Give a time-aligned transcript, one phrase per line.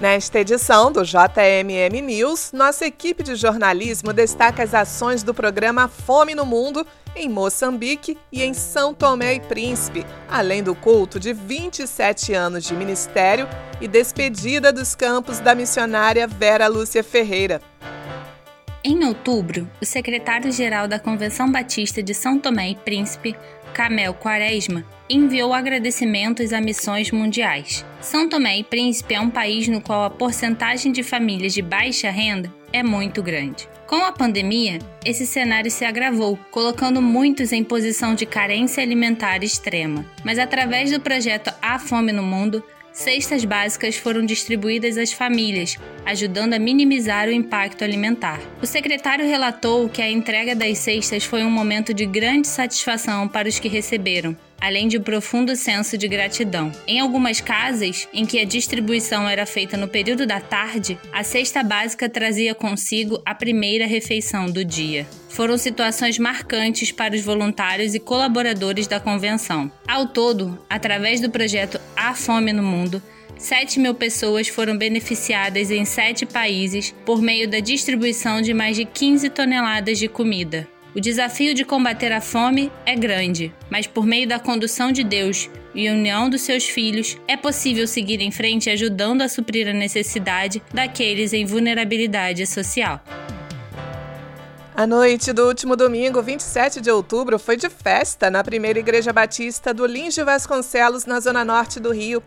[0.00, 6.36] Nesta edição do JMM News, nossa equipe de jornalismo destaca as ações do programa Fome
[6.36, 12.32] no Mundo em Moçambique e em São Tomé e Príncipe, além do culto de 27
[12.32, 13.48] anos de ministério
[13.80, 17.60] e despedida dos campos da missionária Vera Lúcia Ferreira.
[18.84, 23.34] Em outubro, o secretário-geral da Convenção Batista de São Tomé e Príncipe,
[23.74, 27.84] Camel Quaresma, enviou agradecimentos a missões mundiais.
[28.00, 32.08] São Tomé e Príncipe é um país no qual a porcentagem de famílias de baixa
[32.08, 33.68] renda é muito grande.
[33.88, 40.04] Com a pandemia, esse cenário se agravou, colocando muitos em posição de carência alimentar extrema.
[40.22, 42.62] Mas através do projeto A Fome no Mundo,
[42.98, 48.40] cestas básicas foram distribuídas às famílias, ajudando a minimizar o impacto alimentar.
[48.60, 53.48] O secretário relatou que a entrega das cestas foi um momento de grande satisfação para
[53.48, 56.72] os que receberam, além de um profundo senso de gratidão.
[56.86, 61.62] Em algumas casas, em que a distribuição era feita no período da tarde, a cesta
[61.62, 65.06] básica trazia consigo a primeira refeição do dia.
[65.28, 69.70] Foram situações marcantes para os voluntários e colaboradores da convenção.
[69.86, 73.02] Ao todo, através do projeto A Fome no Mundo,
[73.38, 78.84] 7 mil pessoas foram beneficiadas em sete países por meio da distribuição de mais de
[78.84, 80.66] 15 toneladas de comida.
[80.98, 85.48] O desafio de combater a fome é grande, mas por meio da condução de Deus
[85.72, 90.60] e união dos seus filhos, é possível seguir em frente ajudando a suprir a necessidade
[90.74, 93.00] daqueles em vulnerabilidade social.
[94.74, 99.72] A noite do último domingo, 27 de outubro, foi de festa na primeira Igreja Batista
[99.72, 102.20] do Lins de Vasconcelos, na zona norte do Rio.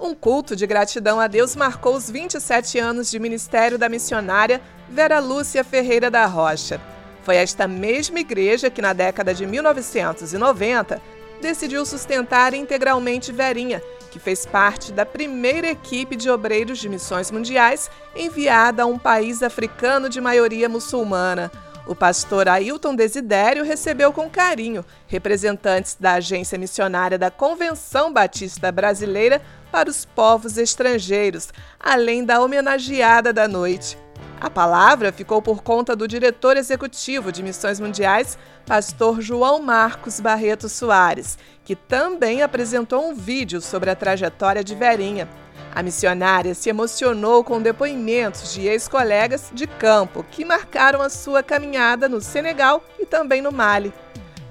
[0.00, 4.60] Um culto de gratidão a Deus marcou os 27 anos de ministério da missionária
[4.90, 6.95] Vera Lúcia Ferreira da Rocha.
[7.26, 11.02] Foi esta mesma igreja que, na década de 1990,
[11.42, 13.82] decidiu sustentar integralmente Verinha,
[14.12, 19.42] que fez parte da primeira equipe de obreiros de missões mundiais enviada a um país
[19.42, 21.50] africano de maioria muçulmana.
[21.84, 29.42] O pastor Ailton Desidério recebeu com carinho representantes da agência missionária da Convenção Batista Brasileira
[29.72, 31.48] para os povos estrangeiros,
[31.80, 34.05] além da homenageada da noite.
[34.46, 40.68] A palavra ficou por conta do diretor executivo de Missões Mundiais, pastor João Marcos Barreto
[40.68, 45.28] Soares, que também apresentou um vídeo sobre a trajetória de Verinha.
[45.74, 52.08] A missionária se emocionou com depoimentos de ex-colegas de campo que marcaram a sua caminhada
[52.08, 53.92] no Senegal e também no Mali.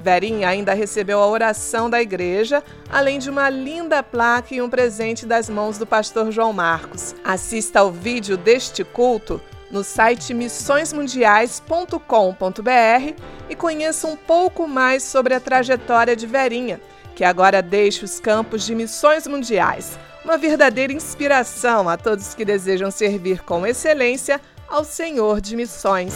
[0.00, 5.24] Verinha ainda recebeu a oração da igreja, além de uma linda placa e um presente
[5.24, 7.14] das mãos do pastor João Marcos.
[7.24, 9.40] Assista ao vídeo deste culto
[9.74, 13.20] no site missõesmundiais.com.br
[13.50, 16.80] e conheça um pouco mais sobre a trajetória de Verinha,
[17.16, 19.98] que agora deixa os campos de missões mundiais.
[20.24, 26.14] Uma verdadeira inspiração a todos que desejam servir com excelência ao Senhor de Missões.